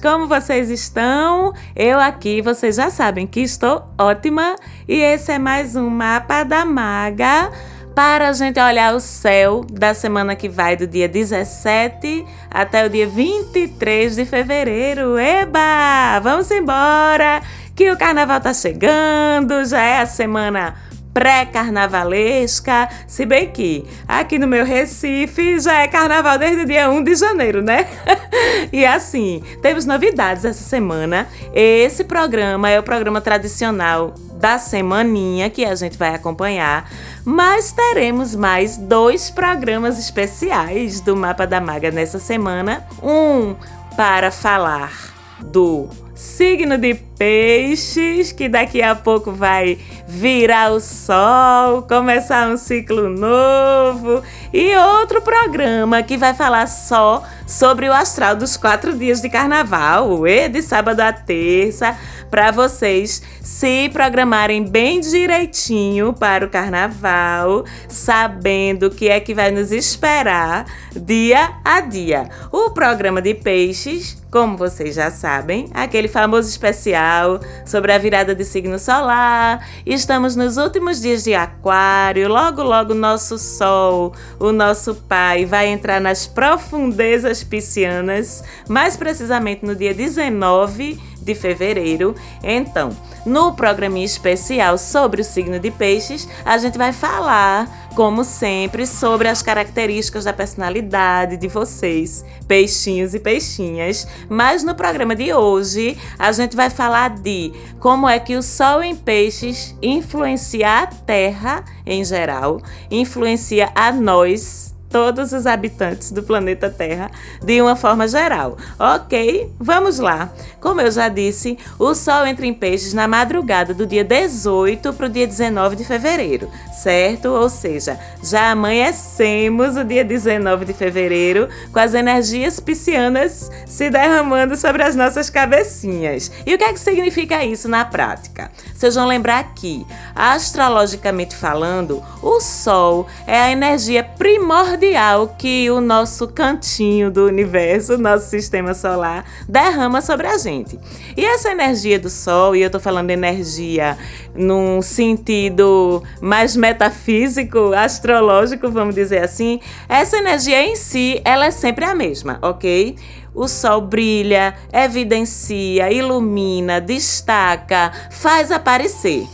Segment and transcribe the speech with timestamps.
[0.00, 1.52] Como vocês estão?
[1.76, 4.56] Eu aqui, vocês já sabem que estou ótima
[4.88, 7.52] e esse é mais um mapa da maga
[7.94, 12.88] para a gente olhar o céu da semana que vai do dia 17 até o
[12.88, 15.18] dia 23 de fevereiro.
[15.18, 16.18] Eba!
[16.22, 17.42] Vamos embora!
[17.76, 20.74] Que o carnaval tá chegando, já é a semana
[21.14, 27.04] pré-carnavalesca, se bem que aqui no meu Recife já é carnaval desde o dia 1
[27.04, 27.86] de janeiro, né?
[28.72, 31.28] e assim, temos novidades essa semana.
[31.54, 36.90] Esse programa é o programa tradicional da semaninha que a gente vai acompanhar,
[37.24, 42.84] mas teremos mais dois programas especiais do Mapa da Maga nessa semana.
[43.00, 43.54] Um
[43.96, 52.48] para falar do signo de peixes, que daqui a pouco vai virar o sol, começar
[52.48, 58.96] um ciclo novo, e outro programa que vai falar só sobre o astral dos quatro
[58.96, 61.96] dias de carnaval, e de sábado a terça,
[62.30, 69.50] para vocês se programarem bem direitinho para o carnaval, sabendo o que é que vai
[69.52, 70.66] nos esperar
[70.96, 72.28] dia a dia.
[72.50, 78.44] O programa de peixes, como vocês já sabem, aquele famoso especial sobre a virada de
[78.44, 79.66] signo solar.
[79.84, 86.00] Estamos nos últimos dias de Aquário, logo logo nosso sol, o nosso pai vai entrar
[86.00, 92.14] nas profundezas piscianas, mais precisamente no dia 19 de fevereiro.
[92.42, 92.90] Então,
[93.24, 99.28] no programa especial sobre o signo de Peixes, a gente vai falar, como sempre, sobre
[99.28, 104.06] as características da personalidade de vocês, peixinhos e peixinhas.
[104.28, 108.82] Mas no programa de hoje, a gente vai falar de como é que o Sol
[108.82, 112.60] em Peixes influencia a Terra em geral,
[112.90, 117.10] influencia a nós todos os habitantes do planeta Terra
[117.42, 118.56] de uma forma geral.
[118.78, 120.30] Ok, vamos lá.
[120.60, 125.06] Como eu já disse, o Sol entra em peixes na madrugada do dia 18 para
[125.06, 127.26] o dia 19 de fevereiro, certo?
[127.30, 134.56] Ou seja, já amanhecemos o dia 19 de fevereiro com as energias piscianas se derramando
[134.56, 136.30] sobre as nossas cabecinhas.
[136.46, 138.48] E o que é que significa isso na prática?
[138.72, 139.84] Vocês vão lembrar que,
[140.14, 147.96] astrologicamente falando, o Sol é a energia primordial primordial que o nosso cantinho do universo,
[147.96, 150.78] nosso sistema solar, derrama sobre a gente.
[151.16, 153.96] E essa energia do Sol, e eu estou falando energia
[154.34, 159.58] num sentido mais metafísico, astrológico, vamos dizer assim,
[159.88, 162.96] essa energia em si, ela é sempre a mesma, ok?
[163.34, 169.26] O sol brilha, evidencia, ilumina, destaca, faz aparecer.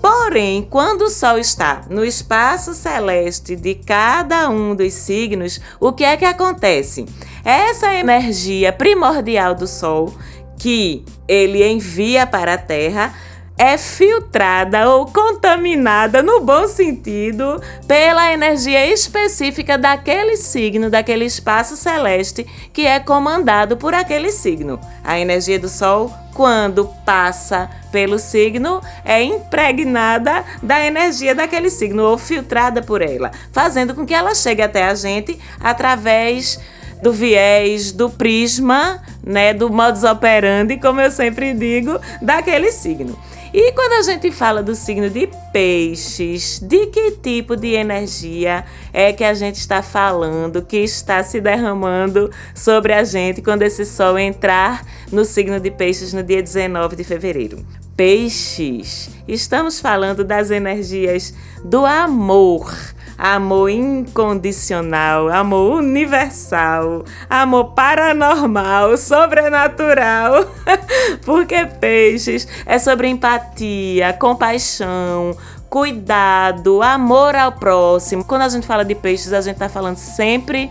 [0.00, 6.04] Porém, quando o Sol está no espaço celeste de cada um dos signos, o que
[6.04, 7.04] é que acontece?
[7.44, 10.14] Essa energia primordial do Sol
[10.58, 13.14] que ele envia para a Terra
[13.58, 22.46] é filtrada ou contaminada, no bom sentido, pela energia específica daquele signo, daquele espaço celeste
[22.72, 24.78] que é comandado por aquele signo.
[25.02, 32.16] A energia do Sol, quando passa pelo signo, é impregnada da energia daquele signo ou
[32.16, 36.60] filtrada por ela, fazendo com que ela chegue até a gente através
[37.02, 43.18] do viés, do prisma, né, do modus operandi, como eu sempre digo, daquele signo.
[43.52, 49.10] E quando a gente fala do signo de peixes, de que tipo de energia é
[49.10, 54.18] que a gente está falando, que está se derramando sobre a gente quando esse sol
[54.18, 57.64] entrar no signo de peixes no dia 19 de fevereiro?
[57.96, 61.32] Peixes, estamos falando das energias
[61.64, 62.70] do amor
[63.18, 70.46] amor incondicional, amor universal, amor paranormal, sobrenatural.
[71.26, 75.36] Porque peixes é sobre empatia, compaixão,
[75.68, 78.24] cuidado, amor ao próximo.
[78.24, 80.70] Quando a gente fala de peixes, a gente está falando sempre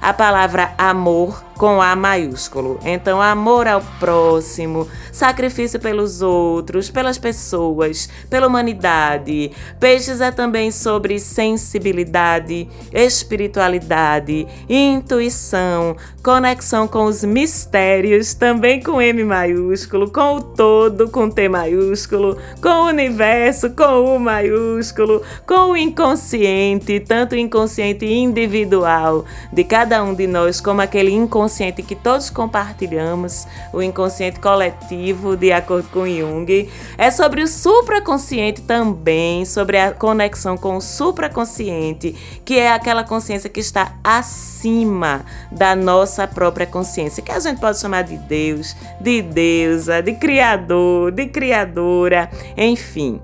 [0.00, 2.80] a palavra amor com A maiúsculo.
[2.84, 9.52] Então, amor ao próximo, sacrifício pelos outros, pelas pessoas, pela humanidade.
[9.78, 20.10] Peixes é também sobre sensibilidade, espiritualidade, intuição, conexão com os mistérios, também com M maiúsculo,
[20.10, 26.98] com o todo, com T maiúsculo, com o universo, com U maiúsculo, com o inconsciente,
[26.98, 32.30] tanto o inconsciente individual de cada um de nós, como aquele inconsciente inconsciente que todos
[32.30, 36.70] compartilhamos, o inconsciente coletivo, de acordo com Jung.
[36.96, 43.50] É sobre o supraconsciente também, sobre a conexão com o supraconsciente, que é aquela consciência
[43.50, 49.20] que está acima da nossa própria consciência, que a gente pode chamar de Deus, de
[49.20, 53.20] deusa, de criador, de criadora, enfim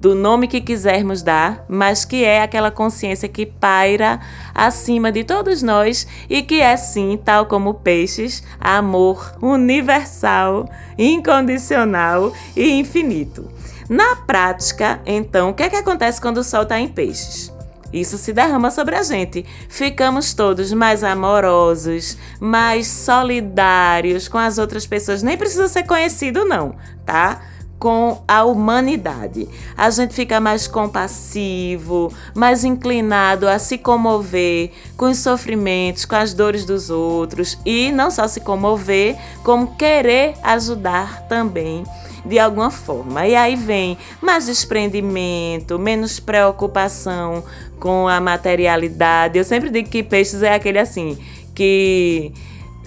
[0.00, 4.18] do nome que quisermos dar, mas que é aquela consciência que paira
[4.54, 10.68] acima de todos nós e que é sim, tal como peixes, amor universal,
[10.98, 13.50] incondicional e infinito.
[13.90, 17.52] Na prática, então, o que é que acontece quando o sol está em peixes?
[17.92, 19.44] Isso se derrama sobre a gente.
[19.68, 25.22] Ficamos todos mais amorosos, mais solidários com as outras pessoas.
[25.22, 27.40] Nem precisa ser conhecido, não, tá?
[27.80, 29.48] Com a humanidade.
[29.74, 36.34] A gente fica mais compassivo, mais inclinado a se comover com os sofrimentos, com as
[36.34, 41.82] dores dos outros e não só se comover, como querer ajudar também
[42.24, 43.26] de alguma forma.
[43.26, 47.42] E aí vem mais desprendimento, menos preocupação
[47.78, 49.38] com a materialidade.
[49.38, 51.18] Eu sempre digo que peixes é aquele assim
[51.54, 52.32] que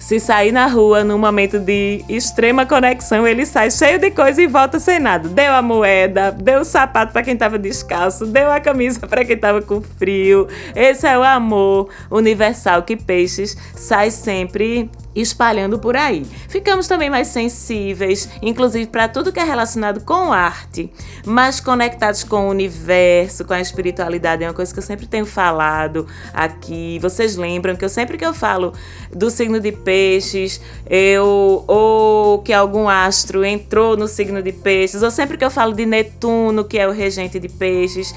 [0.04, 4.46] se sair na rua num momento de extrema conexão, ele sai cheio de coisa e
[4.46, 5.26] volta sem nada.
[5.30, 9.34] Deu a moeda, deu o sapato para quem tava descalço, deu a camisa para quem
[9.34, 10.46] tava com frio.
[10.76, 16.24] Esse é o amor universal que peixes sai sempre espalhando por aí.
[16.48, 20.90] Ficamos também mais sensíveis, inclusive para tudo que é relacionado com arte,
[21.24, 25.26] mais conectados com o universo, com a espiritualidade, é uma coisa que eu sempre tenho
[25.26, 26.98] falado aqui.
[27.00, 28.72] Vocês lembram que eu sempre que eu falo
[29.12, 35.10] do signo de peixes, eu ou que algum astro entrou no signo de peixes, ou
[35.10, 38.14] sempre que eu falo de Netuno, que é o regente de peixes,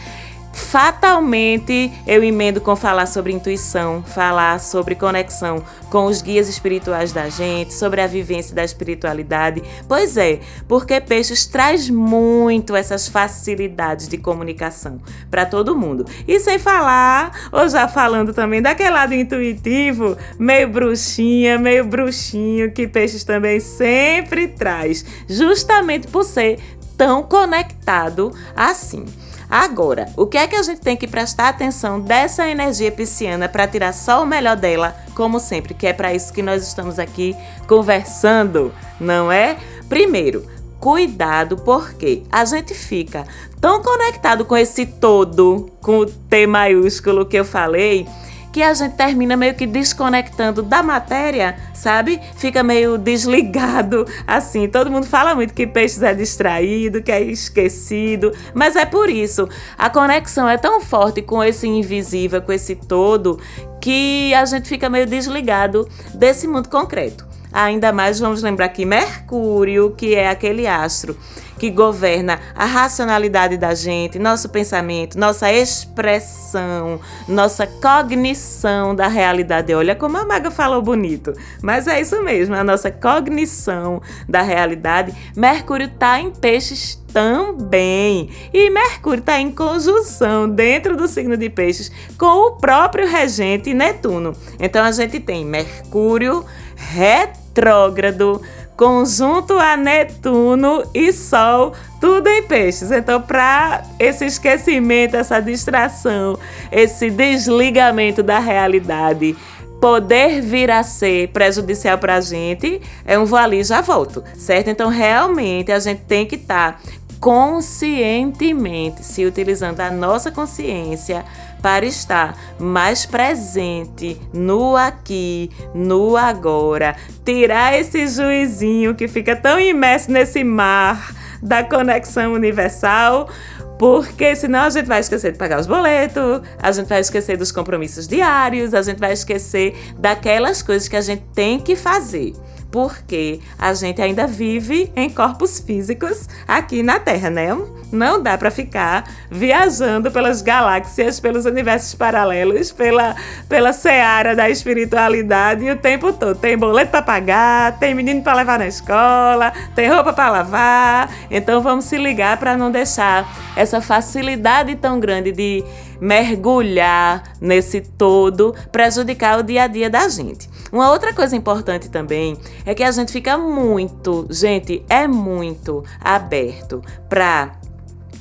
[0.58, 7.30] fatalmente eu emendo com falar sobre intuição, falar sobre conexão com os guias espirituais da
[7.30, 9.62] gente, sobre a vivência da espiritualidade.
[9.88, 15.00] Pois é, porque Peixes traz muito essas facilidades de comunicação
[15.30, 16.06] para todo mundo.
[16.28, 22.88] E sem falar, ou já falando também daquele lado intuitivo, meio bruxinha, meio bruxinho, que
[22.88, 26.60] Peixes também sempre traz, justamente por ser
[26.98, 29.06] tão conectado assim.
[29.50, 33.68] Agora, o que é que a gente tem que prestar atenção dessa energia pisciana para
[33.68, 37.36] tirar só o melhor dela, como sempre, que é para isso que nós estamos aqui
[37.66, 39.58] conversando, não é?
[39.88, 40.46] Primeiro,
[40.80, 43.26] cuidado porque a gente fica
[43.62, 48.06] tão conectado com esse todo, com o T maiúsculo que eu falei,
[48.52, 52.20] que a gente termina meio que desconectando da matéria, sabe?
[52.36, 54.68] Fica meio desligado, assim.
[54.68, 59.48] Todo mundo fala muito que peixes é distraído, que é esquecido, mas é por isso.
[59.78, 63.40] A conexão é tão forte com esse invisível, com esse todo,
[63.82, 67.28] que a gente fica meio desligado desse mundo concreto.
[67.52, 71.18] Ainda mais vamos lembrar que Mercúrio, que é aquele astro
[71.58, 79.74] que governa a racionalidade da gente, nosso pensamento, nossa expressão, nossa cognição da realidade.
[79.74, 85.14] Olha como a Maga falou bonito, mas é isso mesmo, a nossa cognição da realidade.
[85.36, 88.30] Mercúrio está em peixes também.
[88.54, 94.36] E Mercúrio está em conjunção dentro do signo de Peixes com o próprio regente Netuno.
[94.60, 98.42] Então a gente tem Mercúrio retrógrado
[98.78, 102.92] conjunto a Netuno e Sol, tudo em peixes.
[102.92, 106.38] Então, para esse esquecimento, essa distração,
[106.72, 109.36] esse desligamento da realidade
[109.82, 114.70] poder vir a ser prejudicial para a gente, é um vou ali já volto, certo?
[114.70, 116.80] Então, realmente, a gente tem que estar tá
[117.20, 121.26] conscientemente se utilizando a nossa consciência
[121.62, 126.96] para estar mais presente no aqui, no agora,
[127.26, 133.30] tirar esse juizinho que fica tão imerso nesse mar da conexão universal,
[133.78, 137.52] porque senão a gente vai esquecer de pagar os boletos, a gente vai esquecer dos
[137.52, 142.34] compromissos diários, a gente vai esquecer daquelas coisas que a gente tem que fazer
[142.78, 147.48] porque a gente ainda vive em corpos físicos aqui na Terra, né?
[147.92, 153.16] Não dá para ficar viajando pelas galáxias, pelos universos paralelos, pela,
[153.50, 156.36] pela seara da espiritualidade o tempo todo.
[156.36, 161.12] Tem boleto para pagar, tem menino para levar na escola, tem roupa para lavar.
[161.32, 165.64] Então vamos se ligar para não deixar essa facilidade tão grande de
[166.00, 170.48] mergulhar nesse todo prejudicar o dia a dia da gente.
[170.78, 176.84] Uma outra coisa importante também é que a gente fica muito, gente, é muito aberto
[177.10, 177.56] para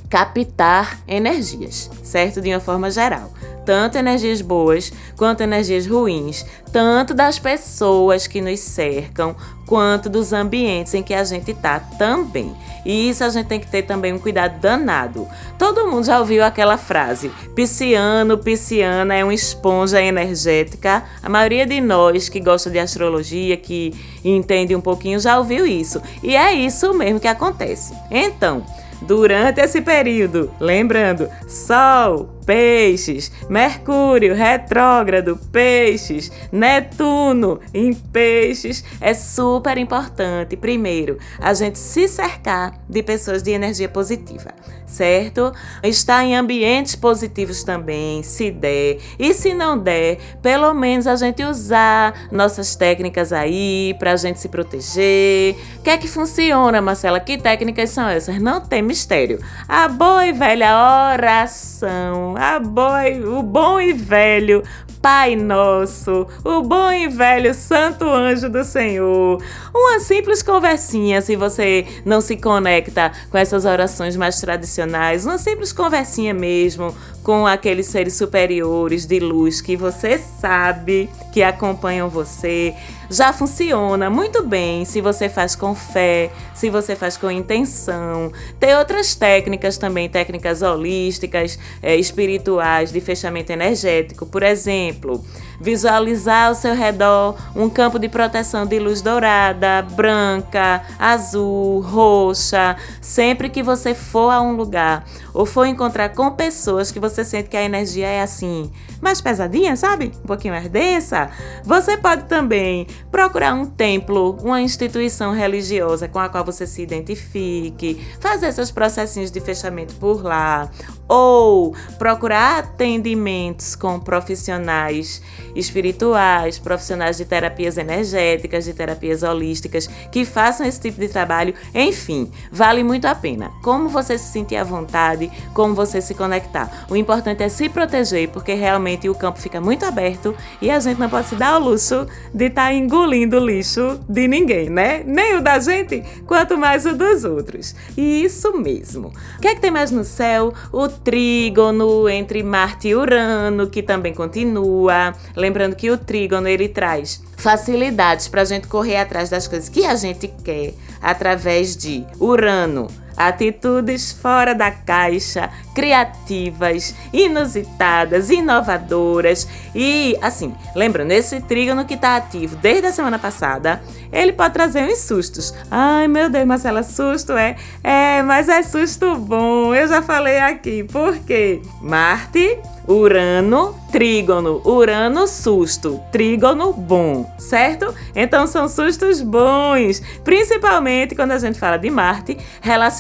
[0.09, 2.41] captar energias, certo?
[2.41, 3.31] De uma forma geral
[3.67, 9.35] tanto energias boas quanto energias ruins, tanto das pessoas que nos cercam
[9.67, 12.55] quanto dos ambientes em que a gente está também.
[12.85, 15.27] E isso a gente tem que ter também um cuidado danado.
[15.59, 21.03] Todo mundo já ouviu aquela frase: pisciano, pisciana é uma esponja energética.
[21.21, 23.93] A maioria de nós que gosta de astrologia, que
[24.25, 26.01] entende um pouquinho, já ouviu isso.
[26.23, 27.93] E é isso mesmo que acontece.
[28.09, 28.65] Então,
[29.03, 38.85] durante esse período, lembrando, Sol, peixes, Mercúrio retrógrado, peixes, Netuno em peixes.
[39.01, 44.55] É super importante, primeiro, a gente se cercar de pessoas de energia positiva,
[44.87, 45.53] certo?
[45.83, 48.99] Estar em ambientes positivos também, se der.
[49.19, 54.39] E se não der, pelo menos a gente usar nossas técnicas aí para a gente
[54.39, 55.57] se proteger.
[55.79, 57.19] O que é que funciona, Marcela?
[57.19, 58.41] Que técnicas são essas?
[58.41, 59.41] Não tem mistério.
[59.69, 64.63] A boa e velha oração a boy, o bom e velho
[65.01, 69.41] Pai Nosso, o bom e velho Santo Anjo do Senhor.
[69.73, 75.73] Uma simples conversinha, se você não se conecta com essas orações mais tradicionais, uma simples
[75.73, 76.95] conversinha mesmo
[77.27, 82.73] com aqueles seres superiores de luz que você sabe que acompanham você
[83.11, 88.31] já funciona muito bem se você faz com fé, se você faz com intenção.
[88.61, 94.25] Tem outras técnicas também, técnicas holísticas, é, espirituais, de fechamento energético.
[94.25, 95.25] Por exemplo,
[95.61, 103.49] visualizar ao seu redor um campo de proteção de luz dourada, branca, azul, roxa, sempre
[103.49, 107.57] que você for a um lugar ou for encontrar com pessoas que você sente que
[107.57, 108.71] a energia é assim,
[109.03, 110.13] mais pesadinha, sabe?
[110.25, 111.31] Um pouquinho mais densa,
[111.63, 118.01] você pode também procurar um templo, uma instituição religiosa com a qual você se identifique,
[118.21, 120.71] fazer seus processinhos de fechamento por lá,
[121.09, 125.23] ou procurar atendimentos com profissionais
[125.57, 131.55] espirituais, profissionais de terapias energéticas, de terapias holísticas que façam esse tipo de trabalho.
[131.75, 133.51] Enfim, vale muito a pena.
[133.63, 136.87] Como você se sentir à vontade, como você se conectar.
[136.89, 140.99] O importante é se proteger, porque realmente o campo fica muito aberto e a gente
[140.99, 145.03] não pode se dar o luxo de estar tá engolindo o lixo de ninguém, né?
[145.07, 147.75] Nem o da gente, quanto mais o dos outros.
[147.97, 149.13] E isso mesmo.
[149.39, 150.53] O que é que tem mais no céu?
[150.73, 155.15] O trígono entre Marte e Urano, que também continua.
[155.47, 159.87] Lembrando que o trígono ele traz facilidades para a gente correr atrás das coisas que
[159.87, 170.55] a gente quer através de Urano atitudes fora da caixa, criativas, inusitadas, inovadoras e assim,
[170.75, 173.83] lembrando, esse trígono que está ativo desde a semana passada,
[174.13, 175.55] ele pode trazer uns sustos.
[175.71, 177.57] Ai meu Deus, Marcela, susto é?
[177.83, 181.61] É, mas é susto bom, eu já falei aqui, por quê?
[181.81, 182.59] Marte
[182.89, 184.63] Urano, trígono.
[184.65, 186.01] Urano, susto.
[186.13, 187.93] Trígono, bom, certo?
[188.15, 192.39] Então são sustos bons, principalmente quando a gente fala de Marte,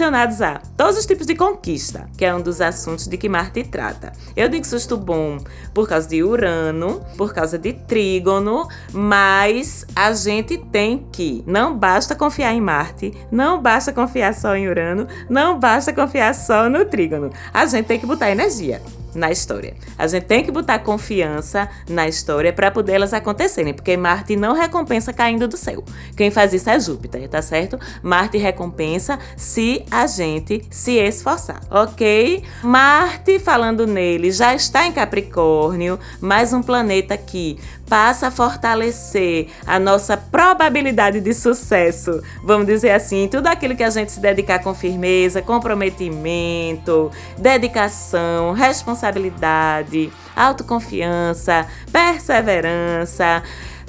[0.06, 3.64] relacionados a todos os tipos de conquista, que é um dos assuntos de que Marte
[3.64, 4.12] trata.
[4.36, 5.38] Eu digo susto bom
[5.74, 12.14] por causa de Urano, por causa de trígono, mas a gente tem que, não basta
[12.14, 17.30] confiar em Marte, não basta confiar só em Urano, não basta confiar só no trígono.
[17.52, 18.80] A gente tem que botar energia
[19.16, 19.74] na história.
[19.98, 24.54] A gente tem que botar confiança na história para poder elas acontecerem, porque Marte não
[24.54, 25.82] recompensa caindo do céu.
[26.16, 27.78] Quem faz isso é Júpiter, tá certo?
[28.02, 32.44] Marte recompensa se a gente se esforçar, ok?
[32.62, 37.58] Marte, falando nele, já está em Capricórnio, mais um planeta que
[37.88, 43.90] passa a fortalecer a nossa probabilidade de sucesso, vamos dizer assim, tudo aquilo que a
[43.90, 53.42] gente se dedicar com firmeza, comprometimento, dedicação, responsabilidade, autoconfiança, perseverança.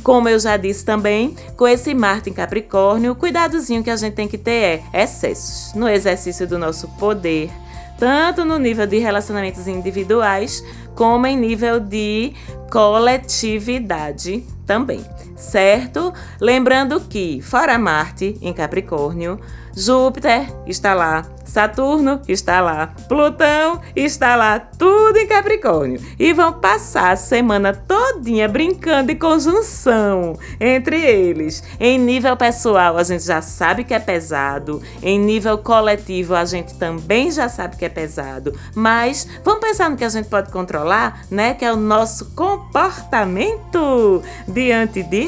[0.03, 4.13] Como eu já disse também, com esse Marte em Capricórnio, o cuidadozinho que a gente
[4.13, 7.49] tem que ter é excessos no exercício do nosso poder,
[7.97, 10.63] tanto no nível de relacionamentos individuais,
[10.95, 12.33] como em nível de
[12.71, 15.03] coletividade também,
[15.37, 16.13] certo?
[16.41, 19.39] Lembrando que, fora Marte em Capricórnio,
[19.73, 25.99] Júpiter está lá Saturno está lá, Plutão está lá, tudo em Capricórnio.
[26.19, 31.63] E vão passar a semana todinha brincando de conjunção entre eles.
[31.79, 34.81] Em nível pessoal, a gente já sabe que é pesado.
[35.01, 38.53] Em nível coletivo, a gente também já sabe que é pesado.
[38.75, 41.53] Mas vamos pensar no que a gente pode controlar, né?
[41.53, 44.21] Que é o nosso comportamento.
[44.47, 45.26] Diante disso,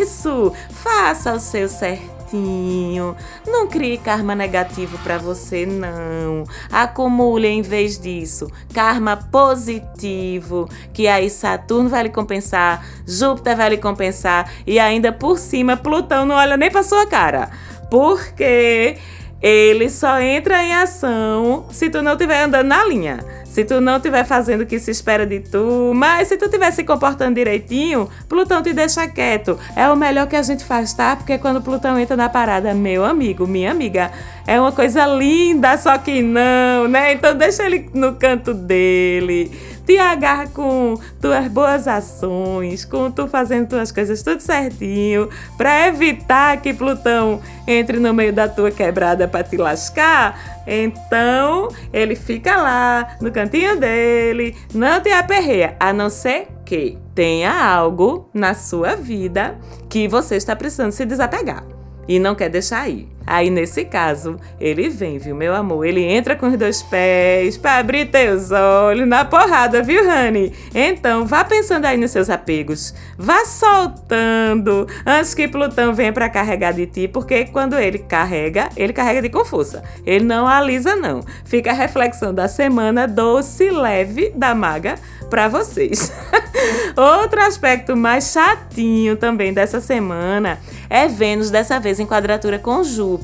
[0.69, 3.15] faça o seu certinho.
[3.47, 6.43] Não crie karma negativo para você, não.
[6.71, 13.77] Acumule, em vez disso, karma positivo, que aí Saturno vai lhe compensar, Júpiter vai lhe
[13.77, 17.49] compensar e ainda por cima Plutão não olha nem para sua cara.
[17.89, 18.97] Porque
[19.41, 23.19] ele só entra em ação se tu não estiver andando na linha.
[23.49, 26.71] Se tu não estiver fazendo o que se espera de tu, mas se tu estiver
[26.71, 29.57] se comportando direitinho, Plutão te deixa quieto.
[29.75, 31.15] É o melhor que a gente faz, tá?
[31.15, 34.11] Porque quando Plutão entra na parada, meu amigo, minha amiga,
[34.45, 37.13] é uma coisa linda, só que não, né?
[37.13, 39.51] Então deixa ele no canto dele
[39.89, 46.61] te agarra com tuas boas ações, com tu fazendo tuas coisas tudo certinho, para evitar
[46.61, 50.61] que Plutão entre no meio da tua quebrada para te lascar.
[50.67, 57.51] Então, ele fica lá no cantinho dele, não te aperreia, a não ser que tenha
[57.51, 59.57] algo na sua vida
[59.89, 61.63] que você está precisando se desapegar
[62.07, 63.09] e não quer deixar ir.
[63.29, 65.85] Aí, nesse caso, ele vem, viu, meu amor?
[65.85, 70.51] Ele entra com os dois pés pra abrir teus olhos na porrada, viu, Rani?
[70.73, 72.91] Então, vá pensando aí nos seus apegos.
[73.15, 78.93] Vá soltando antes que Plutão venha para carregar de ti, porque quando ele carrega, ele
[78.93, 79.83] carrega de com força.
[80.03, 81.23] Ele não alisa, não.
[81.45, 84.95] Fica a reflexão da semana doce leve da maga
[85.29, 86.11] para vocês.
[86.97, 90.59] Outro aspecto mais chatinho também dessa semana
[90.89, 93.18] é Vênus, dessa vez em quadratura com Júpiter.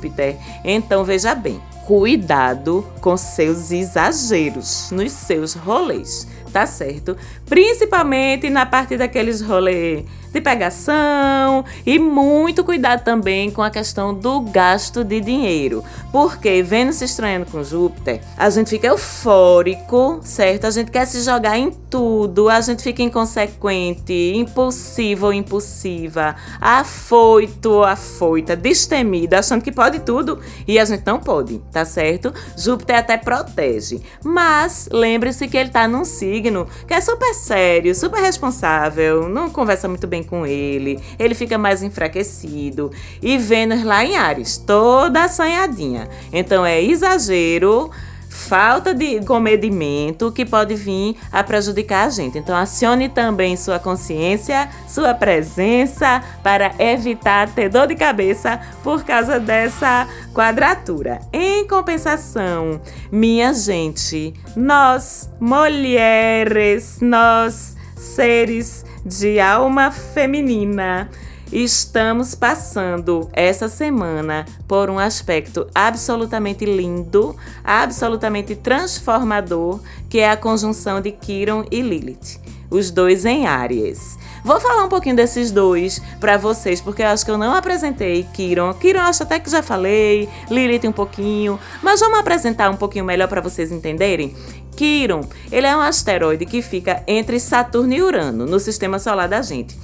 [0.63, 7.15] Então veja bem, cuidado com seus exageros nos seus rolês, tá certo?
[7.45, 14.41] Principalmente na parte daqueles rolês de pegação e muito cuidado também com a questão do
[14.41, 20.65] gasto de dinheiro, porque Vênus se estranhando com Júpiter, a gente fica eufórico, certo?
[20.65, 27.71] A gente quer se jogar em tudo, a gente fica inconsequente, impulsivo ou impulsiva, afoito
[27.71, 32.33] ou afoita, destemida, achando que pode tudo e a gente não pode, tá certo?
[32.57, 38.21] Júpiter até protege, mas lembre-se que ele tá num signo que é super sério, super
[38.21, 42.91] responsável, não conversa muito bem com ele, ele fica mais enfraquecido.
[43.21, 46.09] E Vênus lá em Ares, toda assanhadinha.
[46.31, 47.91] Então é exagero
[48.35, 52.37] falta de comedimento que pode vir a prejudicar a gente.
[52.37, 59.39] Então, acione também sua consciência, sua presença para evitar ter dor de cabeça por causa
[59.39, 61.21] dessa quadratura.
[61.31, 71.09] Em compensação, minha gente, nós mulheres, nós seres de alma feminina.
[71.57, 80.99] Estamos passando essa semana por um aspecto absolutamente lindo, absolutamente transformador, que é a conjunção
[80.99, 84.19] de Kiron e Lilith, os dois em Áries.
[84.43, 88.27] Vou falar um pouquinho desses dois para vocês, porque eu acho que eu não apresentei
[88.33, 88.73] Kiron.
[88.73, 93.29] Kiron acho até que já falei, Lilith um pouquinho, mas vamos apresentar um pouquinho melhor
[93.29, 94.35] para vocês entenderem.
[94.75, 99.41] Quiron, ele é um asteroide que fica entre Saturno e Urano, no sistema solar da
[99.41, 99.77] gente.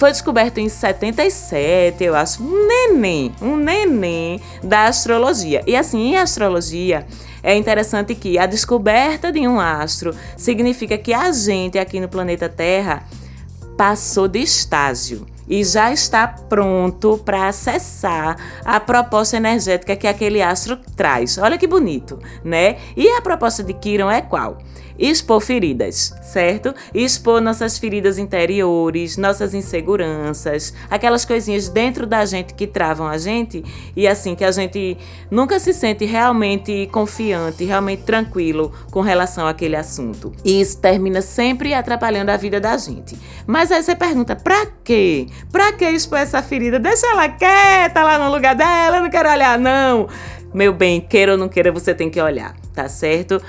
[0.00, 5.62] Foi descoberto em 77, eu acho, um neném, um neném da astrologia.
[5.66, 7.06] E assim, em astrologia,
[7.42, 12.48] é interessante que a descoberta de um astro significa que a gente aqui no planeta
[12.48, 13.04] Terra
[13.76, 20.78] passou de estágio e já está pronto para acessar a proposta energética que aquele astro
[20.96, 21.36] traz.
[21.36, 22.78] Olha que bonito, né?
[22.96, 24.56] E a proposta de Kiron é qual?
[25.00, 26.74] Expor feridas, certo?
[26.94, 33.64] Expor nossas feridas interiores, nossas inseguranças, aquelas coisinhas dentro da gente que travam a gente
[33.96, 34.98] e assim que a gente
[35.30, 40.32] nunca se sente realmente confiante, realmente tranquilo com relação àquele assunto.
[40.44, 43.18] E isso termina sempre atrapalhando a vida da gente.
[43.46, 45.26] Mas aí você pergunta: pra quê?
[45.50, 46.78] Pra que expor essa ferida?
[46.78, 50.08] Deixa ela quieta lá no lugar dela, eu não quero olhar, não.
[50.52, 53.40] Meu bem, queira ou não queira, você tem que olhar, tá certo?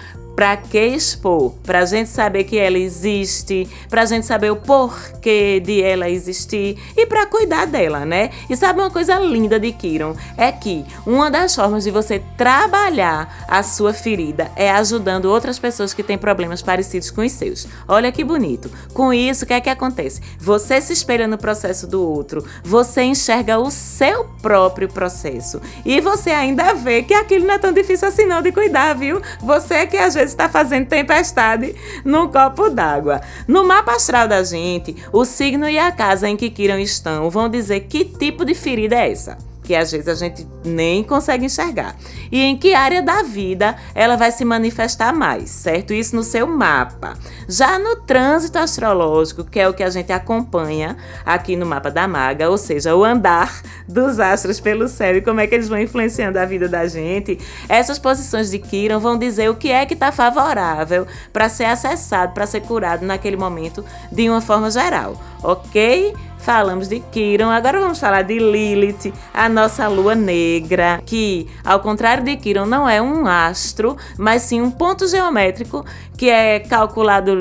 [0.41, 1.51] Para que expor?
[1.61, 6.09] Para a gente saber que ela existe, para a gente saber o porquê de ela
[6.09, 8.31] existir e para cuidar dela, né?
[8.49, 10.15] E sabe uma coisa linda de Kiron?
[10.35, 15.93] É que uma das formas de você trabalhar a sua ferida é ajudando outras pessoas
[15.93, 17.67] que têm problemas parecidos com os seus.
[17.87, 18.71] Olha que bonito.
[18.95, 20.23] Com isso, o que é que acontece?
[20.39, 26.31] Você se espelha no processo do outro, você enxerga o seu próprio processo e você
[26.31, 29.21] ainda vê que aquilo não é tão difícil assim não de cuidar, viu?
[29.39, 33.21] Você é que às vezes está fazendo tempestade num copo d'água.
[33.47, 37.49] No mapa astral da gente, o signo e a casa em que Kiran estão vão
[37.49, 41.95] dizer que tipo de ferida é essa que às vezes a gente nem consegue enxergar.
[42.31, 45.93] E em que área da vida ela vai se manifestar mais, certo?
[45.93, 47.13] Isso no seu mapa.
[47.47, 52.07] Já no trânsito astrológico, que é o que a gente acompanha aqui no mapa da
[52.07, 55.79] maga, ou seja, o andar dos astros pelo céu e como é que eles vão
[55.79, 59.93] influenciando a vida da gente, essas posições de Kiron vão dizer o que é que
[59.93, 66.13] está favorável para ser acessado, para ser curado naquele momento de uma forma geral, ok?
[66.41, 72.23] Falamos de Kiron, agora vamos falar de Lilith, a nossa lua negra, que, ao contrário
[72.23, 75.85] de Kiron, não é um astro, mas sim um ponto geométrico
[76.17, 77.31] que é calculado.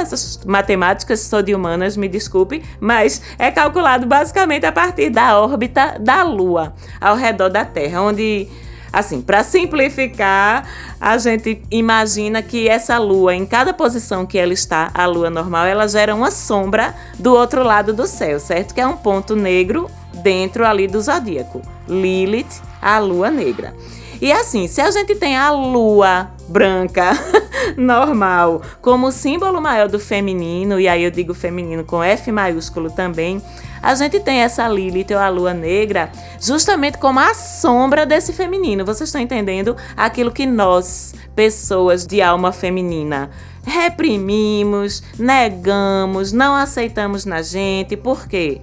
[0.00, 5.96] Essas matemáticas, sou de humanas, me desculpe, mas é calculado basicamente a partir da órbita
[5.98, 8.46] da Lua ao redor da Terra, onde
[8.92, 10.66] Assim, para simplificar,
[11.00, 15.66] a gente imagina que essa lua, em cada posição que ela está, a lua normal,
[15.66, 18.74] ela gera uma sombra do outro lado do céu, certo?
[18.74, 19.88] Que é um ponto negro
[20.22, 21.62] dentro ali do zodíaco.
[21.88, 23.74] Lilith, a lua negra.
[24.20, 27.12] E assim, se a gente tem a lua branca
[27.76, 33.42] normal como símbolo maior do feminino, e aí eu digo feminino com F maiúsculo também,
[33.82, 38.84] a gente tem essa Lilith ou a lua negra justamente como a sombra desse feminino.
[38.84, 43.30] Vocês estão entendendo aquilo que nós, pessoas de alma feminina,
[43.64, 47.96] reprimimos, negamos, não aceitamos na gente.
[47.96, 48.60] Por quê?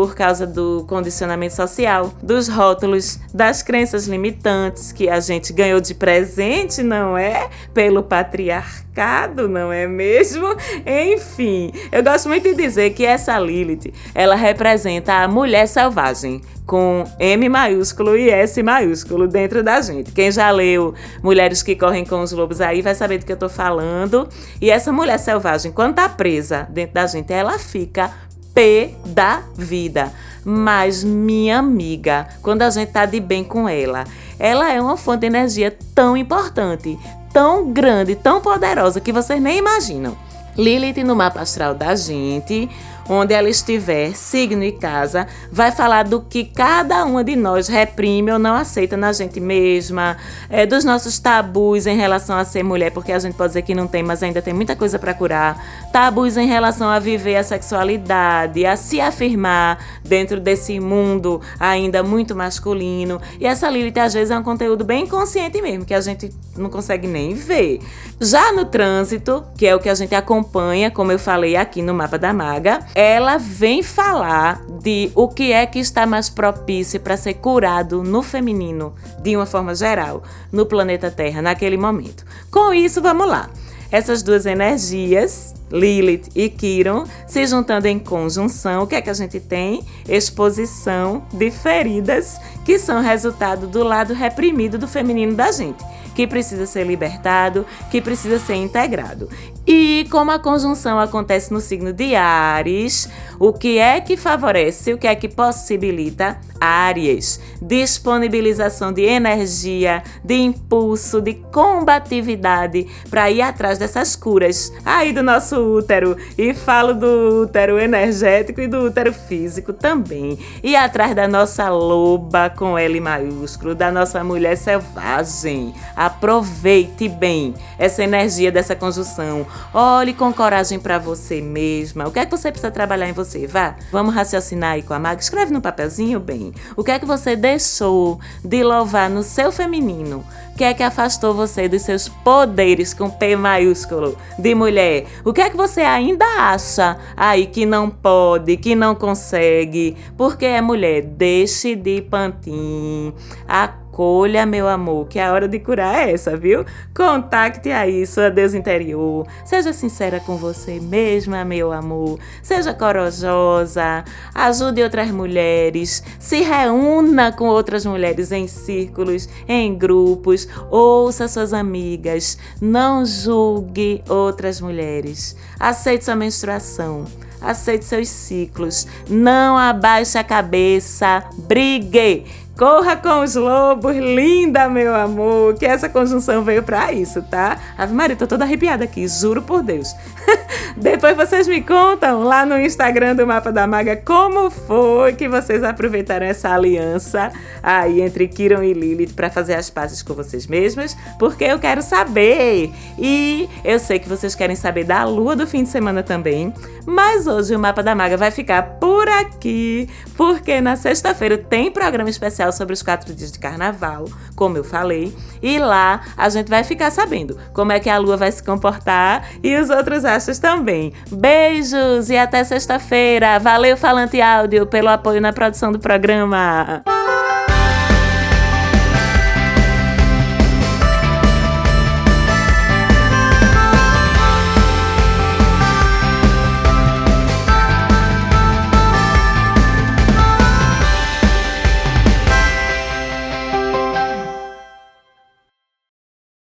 [0.00, 5.92] Por causa do condicionamento social, dos rótulos, das crenças limitantes que a gente ganhou de
[5.92, 7.50] presente, não é?
[7.74, 10.56] Pelo patriarcado, não é mesmo?
[10.86, 17.04] Enfim, eu gosto muito de dizer que essa Lilith, ela representa a mulher selvagem, com
[17.18, 20.12] M maiúsculo e S maiúsculo dentro da gente.
[20.12, 23.36] Quem já leu Mulheres que Correm com os Lobos aí vai saber do que eu
[23.36, 24.28] tô falando.
[24.62, 28.12] E essa mulher selvagem, quando tá presa dentro da gente, ela fica
[28.54, 30.12] P da vida.
[30.44, 34.04] Mas, minha amiga, quando a gente tá de bem com ela,
[34.38, 36.98] ela é uma fonte de energia tão importante,
[37.32, 40.16] tão grande, tão poderosa que vocês nem imaginam.
[40.56, 42.68] Lilith no mapa astral da gente
[43.12, 48.30] onde ela estiver, signo e casa, vai falar do que cada uma de nós reprime
[48.30, 50.16] ou não aceita na gente mesma,
[50.48, 53.74] é, dos nossos tabus em relação a ser mulher, porque a gente pode dizer que
[53.74, 55.60] não tem, mas ainda tem muita coisa para curar.
[55.92, 62.34] Tabus em relação a viver a sexualidade, a se afirmar dentro desse mundo ainda muito
[62.34, 63.20] masculino.
[63.38, 66.70] E essa Lilith às vezes é um conteúdo bem consciente mesmo, que a gente não
[66.70, 67.80] consegue nem ver.
[68.20, 71.94] Já no trânsito, que é o que a gente acompanha, como eu falei aqui no
[71.94, 77.16] mapa da maga, ela vem falar de o que é que está mais propício para
[77.16, 82.24] ser curado no feminino, de uma forma geral, no planeta Terra, naquele momento.
[82.50, 83.48] Com isso, vamos lá.
[83.90, 89.14] Essas duas energias, Lilith e Kiron, se juntando em conjunção, o que é que a
[89.14, 89.84] gente tem?
[90.08, 95.82] Exposição de feridas que são resultado do lado reprimido do feminino da gente
[96.14, 99.28] que precisa ser libertado, que precisa ser integrado.
[99.66, 103.08] E como a conjunção acontece no signo de Ares,
[103.40, 107.40] o que é que favorece, o que é que possibilita Ares?
[107.62, 115.56] Disponibilização de energia, de impulso, de combatividade para ir atrás dessas curas aí do nosso
[115.56, 116.18] útero.
[116.36, 120.38] E falo do útero energético e do útero físico também.
[120.62, 125.74] E atrás da nossa loba com L maiúsculo, da nossa mulher selvagem.
[125.96, 132.06] Aproveite bem essa energia dessa conjunção Olhe com coragem para você mesma.
[132.06, 133.29] O que é que você precisa trabalhar em você?
[133.46, 135.20] Vá, vamos raciocinar aí com a maga.
[135.20, 136.52] Escreve no papelzinho, bem.
[136.76, 140.24] O que é que você deixou de louvar no seu feminino?
[140.60, 145.06] Que é que afastou você dos seus poderes com P maiúsculo de mulher?
[145.24, 149.96] O que é que você ainda acha aí que não pode, que não consegue?
[150.18, 151.00] Porque é mulher.
[151.00, 153.14] Deixe de pantin.
[153.48, 153.70] A
[154.00, 156.64] Acolha, meu amor, que a hora de curar é essa, viu?
[156.96, 159.26] Contacte aí sua Deus interior.
[159.44, 162.18] Seja sincera com você mesma, meu amor.
[162.40, 164.04] Seja corajosa.
[164.32, 166.02] Ajude outras mulheres.
[166.18, 170.48] Se reúna com outras mulheres em círculos, em grupos.
[170.70, 172.38] Ouça suas amigas.
[172.60, 175.36] Não julgue outras mulheres.
[175.58, 177.04] Aceite sua menstruação.
[177.40, 178.86] Aceite seus ciclos.
[179.08, 181.24] Não abaixe a cabeça.
[181.38, 182.26] Brigue
[182.60, 185.54] Corra com os lobos, linda, meu amor.
[185.54, 187.58] Que essa conjunção veio para isso, tá?
[187.78, 189.94] Ave Maria, tô toda arrepiada aqui, juro por Deus.
[190.76, 195.64] Depois vocês me contam lá no Instagram do Mapa da Maga como foi que vocês
[195.64, 200.94] aproveitaram essa aliança aí entre Kiron e Lilith para fazer as pazes com vocês mesmas,
[201.18, 202.70] porque eu quero saber.
[202.98, 206.52] E eu sei que vocês querem saber da lua do fim de semana também,
[206.84, 212.10] mas hoje o Mapa da Maga vai ficar por aqui, porque na sexta-feira tem programa
[212.50, 216.64] especial sobre os quatro dias de carnaval, como eu falei, e lá a gente vai
[216.64, 220.92] ficar sabendo como é que a lua vai se comportar e os outros astros também.
[221.10, 223.38] Beijos e até sexta-feira.
[223.38, 226.82] Valeu, Falante Áudio, pelo apoio na produção do programa.